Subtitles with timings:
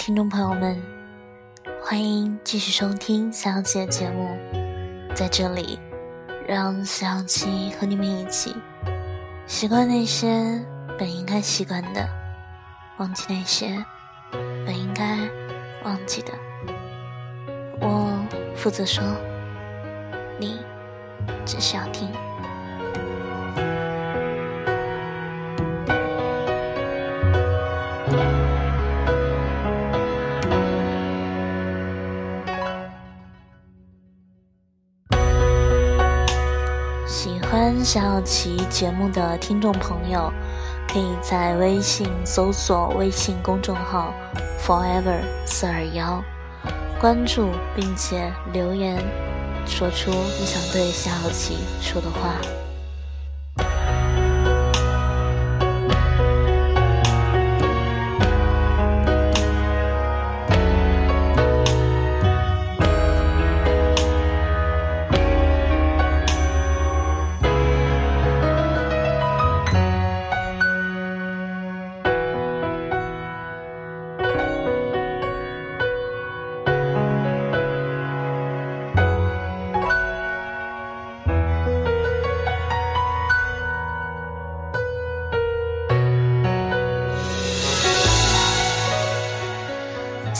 [0.00, 0.82] 听众朋友们，
[1.84, 4.34] 欢迎继续收听小七的节目。
[5.14, 5.78] 在这里，
[6.48, 8.56] 让小七和你们一起
[9.46, 10.58] 习惯那些
[10.98, 12.08] 本应该习惯的，
[12.96, 13.84] 忘记那些
[14.64, 15.18] 本应该
[15.84, 16.32] 忘记的。
[17.82, 18.26] 我
[18.56, 19.04] 负责说，
[20.38, 20.60] 你
[21.44, 22.08] 只需要听。
[37.90, 40.32] 欢小琪节目的听众朋友，
[40.86, 44.14] 可以在微信搜索微信公众号
[44.64, 46.22] “forever 四二幺”，
[47.00, 48.96] 关注并且留言，
[49.66, 52.59] 说出你想对小琪说的话。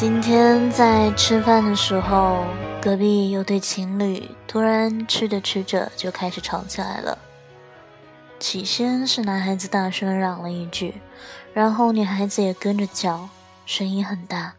[0.00, 2.46] 今天在吃饭的时候，
[2.80, 7.18] 隔壁有对情侣突然吃着吃着就开始吵起来了。
[8.38, 10.94] 起先是男孩子大声嚷了一句，
[11.52, 13.28] 然后女孩子也跟着叫，
[13.66, 14.54] 声音很大。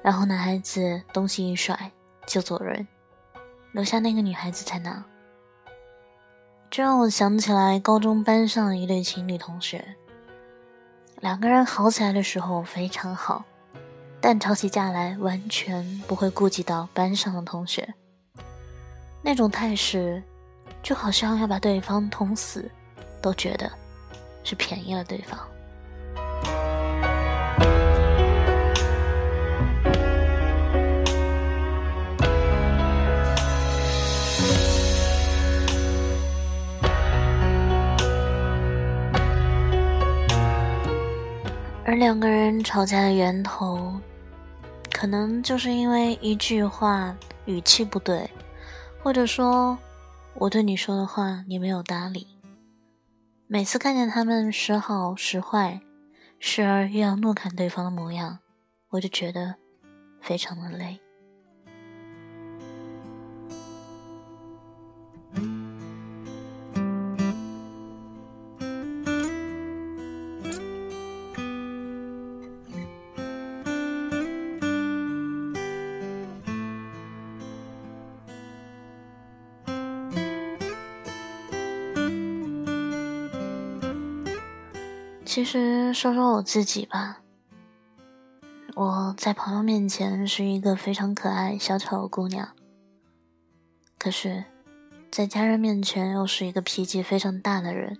[0.00, 1.90] 然后男孩子东西一甩
[2.24, 2.86] 就走人，
[3.72, 5.02] 留下那个女孩子在那。
[6.70, 9.96] 这让我想起来高中班上一对情侣同学，
[11.18, 13.44] 两个人好起来的时候非常好。
[14.20, 17.94] 但吵起架来，完全不会顾及到班上的同学，
[19.22, 20.22] 那种态势，
[20.82, 22.70] 就好像要把对方捅死，
[23.22, 23.70] 都觉得
[24.42, 25.38] 是便宜了对方。
[41.98, 44.00] 两个人吵架的源头。
[44.92, 48.28] 可能就是因为一句话语气不对，
[49.02, 49.76] 或者说
[50.34, 52.26] 我对你说的话你没有搭理。
[53.46, 55.80] 每次看见他们时好时坏，
[56.38, 58.38] 时而又要怒砍对方的模样，
[58.90, 59.56] 我就觉得
[60.20, 61.00] 非常的累。
[85.28, 87.20] 其实说说我自己吧，
[88.74, 92.48] 我在朋友面前是一个非常可爱小巧的姑娘，
[93.98, 94.42] 可是，
[95.10, 97.98] 在家人面前又是一个脾气非常大的人。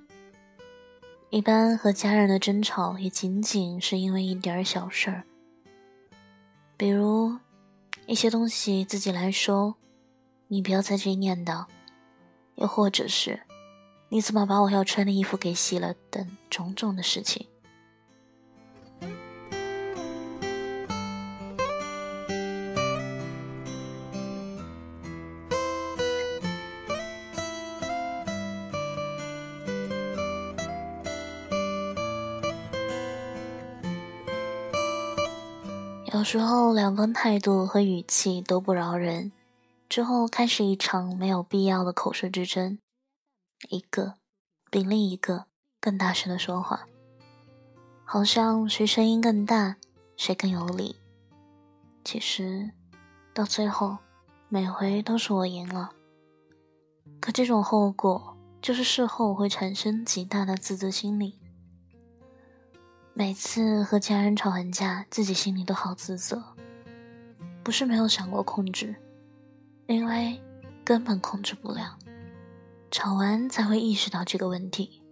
[1.28, 5.22] 一般和家人的争吵也仅仅是因为一点小事儿，
[6.78, 7.36] 比如
[8.06, 9.74] 一些东西自己来收，
[10.46, 11.66] 你不要在这里念叨，
[12.54, 13.38] 又或者是。
[14.10, 15.94] 你怎么把我要穿的衣服给洗了？
[16.10, 17.46] 等种种的事情。
[36.14, 39.30] 有时候两方态度和语气都不饶人，
[39.88, 42.78] 之后开始一场没有必要的口舌之争。
[43.68, 44.14] 一个
[44.70, 45.46] 比另一个
[45.80, 46.86] 更大声的说话，
[48.04, 49.76] 好像谁声音更大，
[50.16, 50.96] 谁更有理。
[52.04, 52.70] 其实
[53.34, 53.98] 到最后，
[54.48, 55.90] 每回都是我赢了。
[57.20, 61.38] 可这种后果就是事后会产生极大的自责心理。
[63.12, 66.42] 每次和家人吵完架，自己心里都好自责。
[67.64, 68.94] 不是没有想过控制，
[69.88, 70.40] 因为
[70.84, 71.98] 根本控制不了。
[72.90, 75.02] 吵完才会意识到这个问题。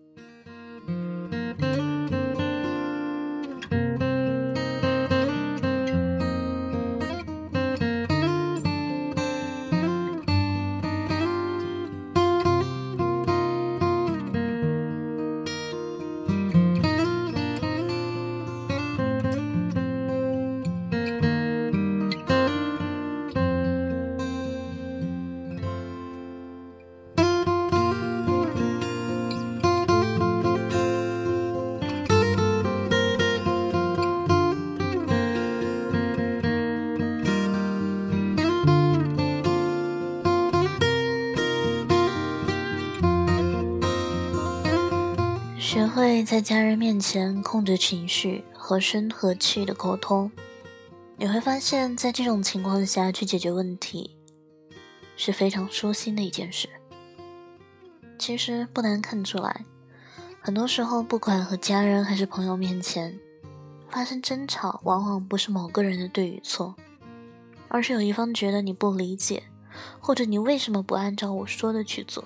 [46.16, 50.32] 会在家人面前控制情绪，和声和气的沟通，
[51.18, 54.16] 你会发现在这种情况下去解决问题
[55.14, 56.70] 是非常舒心的一件事。
[58.18, 59.66] 其实不难看出来，
[60.40, 63.20] 很多时候不管和家人还是朋友面前
[63.90, 66.74] 发生争吵，往往不是某个人的对与错，
[67.68, 69.42] 而是有一方觉得你不理解，
[70.00, 72.24] 或者你为什么不按照我说的去做。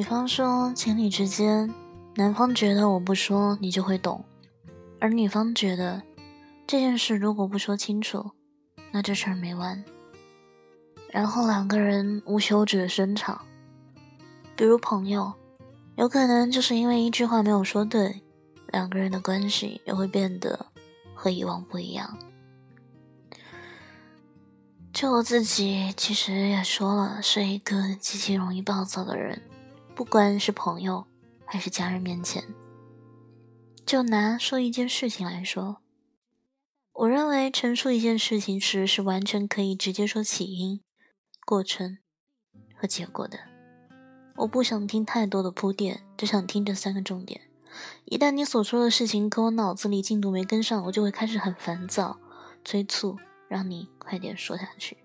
[0.00, 1.70] 比方说，情侣之间，
[2.16, 4.24] 男方觉得我不说你就会懂，
[4.98, 6.02] 而女方觉得
[6.66, 8.30] 这件事如果不说清楚，
[8.92, 9.84] 那这事儿没完。
[11.10, 13.42] 然后两个人无休止的争吵。
[14.56, 15.34] 比如朋友，
[15.96, 18.22] 有可能就是因为一句话没有说对，
[18.68, 20.64] 两个人的关系也会变得
[21.14, 22.16] 和以往不一样。
[24.94, 29.42] 就我自己，其实也说了，是一个极其容易暴躁的人。
[30.00, 31.06] 不管是朋友
[31.44, 32.42] 还是家人面前，
[33.84, 35.82] 就拿说一件事情来说，
[36.94, 40.80] 我认为陈述一件事情时是完全可以直接说起因、
[41.44, 41.98] 过程
[42.74, 43.40] 和结果的。
[44.36, 47.42] 我不想听太多的铺垫，只想听这三个重点。
[48.06, 52.18] 一旦你所说的事情跟我脑子里进度没跟上，我就会开始很烦躁，
[52.64, 54.99] 催促让你快点说下去。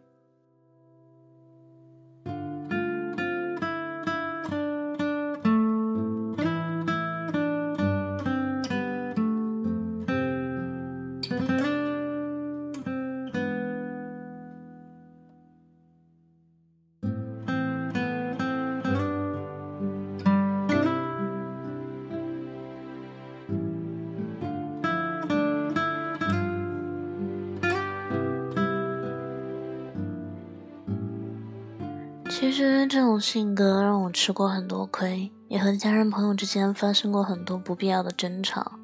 [32.55, 38.79] 实这种性格让我吃过很多亏，也和家人朋友之间发生过很多不必要的争吵。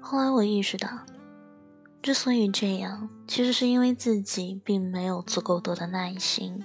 [0.00, 0.88] 后来我意识到，
[2.00, 6.64] 之所以这样，其实是因为自己并没有足够多的耐心，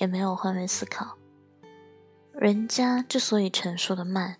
[0.00, 1.16] 也没有换位思考。
[2.32, 4.36] 人家之所以陈述的慢，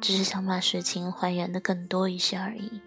[0.00, 2.80] 只是想把事情还原的更多一些而已。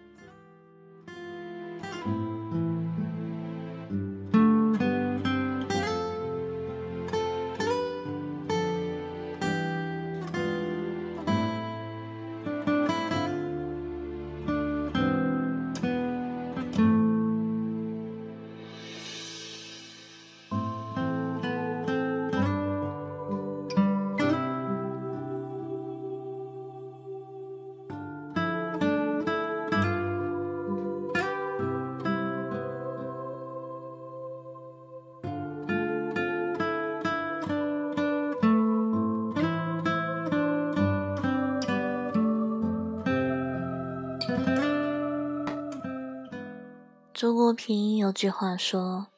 [47.26, 49.08] 周国平有句话说：“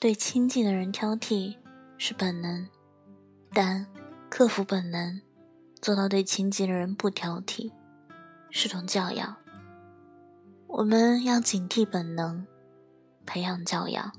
[0.00, 1.56] 对亲近的人挑剔
[1.96, 2.66] 是本能，
[3.52, 3.86] 但
[4.28, 5.20] 克服本能，
[5.80, 7.70] 做到对亲近的人不挑剔，
[8.50, 9.36] 是种教养。
[10.66, 12.44] 我们要警惕本能，
[13.24, 14.12] 培养教养。”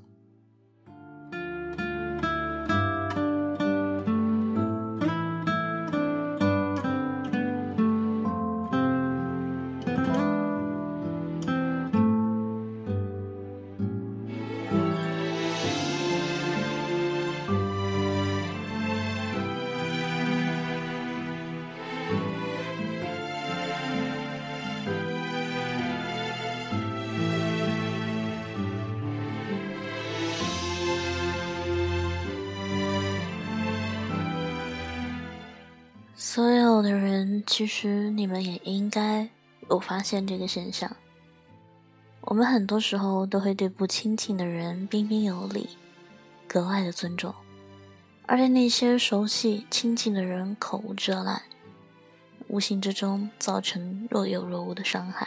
[36.75, 39.29] 有的人，其实你们也应该
[39.69, 40.93] 有发现这个现象。
[42.19, 45.69] 我们很多时候都会对不亲近的人彬彬有礼，
[46.45, 47.33] 格外的尊重，
[48.25, 51.41] 而对那些熟悉亲近的人口无遮拦，
[52.49, 55.25] 无形之中造成若有若无的伤害。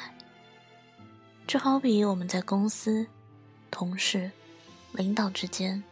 [1.46, 3.06] 就好比我们在公司、
[3.70, 4.30] 同事、
[4.92, 5.82] 领导之间，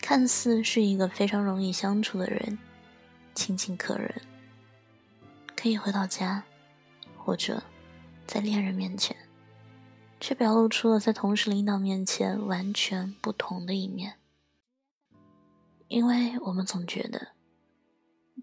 [0.00, 2.58] 看似是一个非常容易相处的人，
[3.34, 4.14] 亲近可人，
[5.64, 6.44] 可以回到家，
[7.16, 7.62] 或者
[8.26, 9.16] 在恋人面前。
[10.20, 14.18] 却表露出了在同事、领导面前完全不同的一面，
[15.88, 17.28] 因为我们总觉得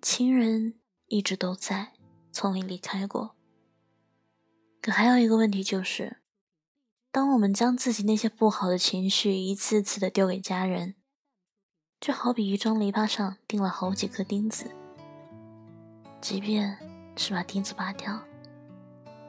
[0.01, 1.93] 亲人一直都在，
[2.31, 3.35] 从未离开过。
[4.81, 6.21] 可还有一个问题就是，
[7.11, 10.95] 当我们将自己那些不好的情绪一次次的丢给家人，
[11.99, 14.71] 就好比一桩篱笆上钉了好几颗钉子，
[16.19, 16.79] 即便
[17.15, 18.19] 是把钉子拔掉，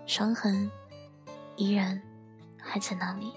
[0.06, 0.70] 伤痕
[1.56, 2.00] 依然。
[2.64, 3.32] 还在那里，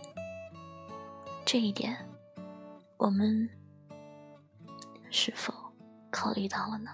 [1.43, 1.97] 这一点，
[2.95, 3.49] 我们
[5.09, 5.51] 是否
[6.11, 6.91] 考虑到了呢？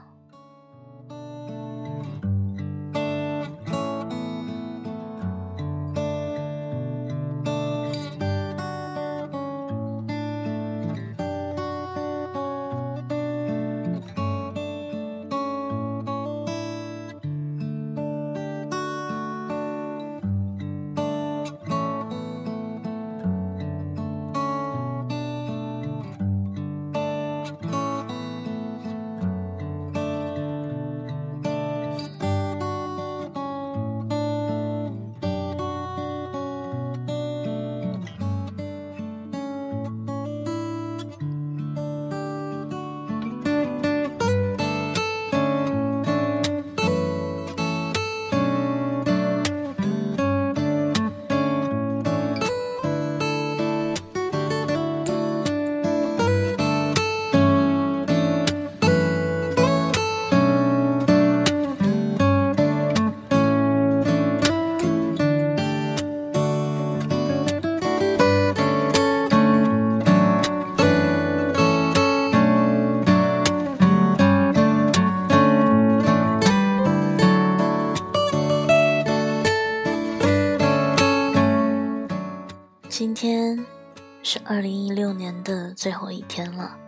[84.34, 86.80] 是二零一六年的最后一天了，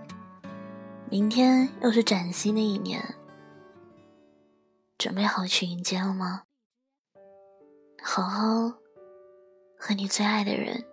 [1.09, 3.03] 明天又是崭新的一年，
[4.97, 6.43] 准备好去迎接了吗？
[8.01, 8.69] 好好
[9.77, 10.85] 和你最爱的人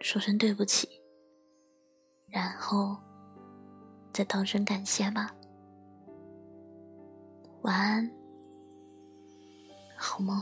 [0.00, 0.88] 说声对不起，
[2.28, 2.96] 然后
[4.12, 5.34] 再道声感谢吧。
[7.62, 8.08] 晚安，
[9.96, 10.40] 好梦。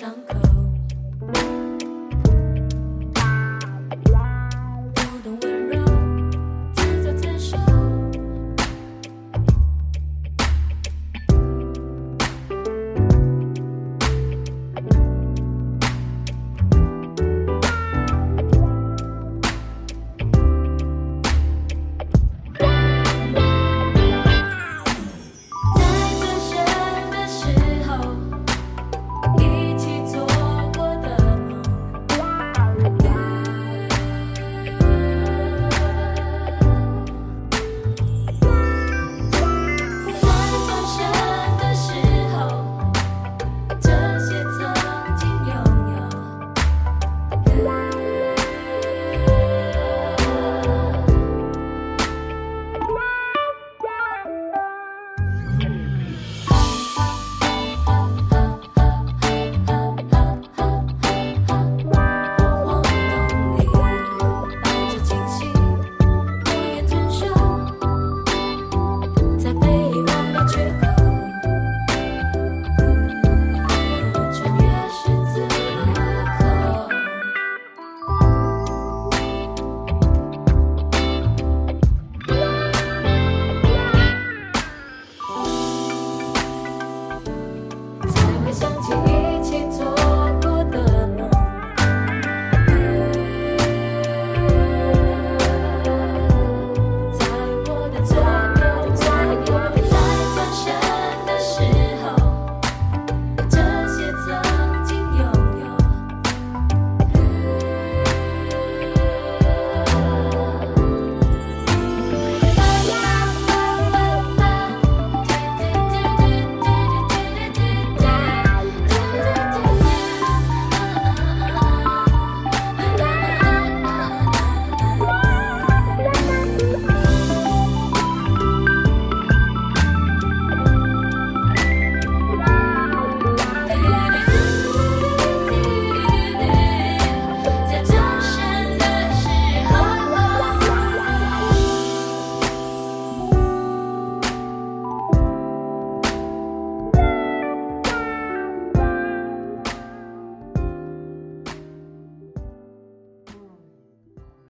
[0.00, 0.49] 伤口。